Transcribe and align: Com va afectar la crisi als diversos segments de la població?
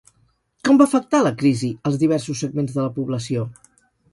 Com 0.69 0.79
va 0.81 0.87
afectar 0.91 1.19
la 1.27 1.33
crisi 1.43 1.69
als 1.91 1.99
diversos 2.05 2.41
segments 2.47 2.77
de 2.79 2.81
la 2.89 2.93
població? 2.99 3.45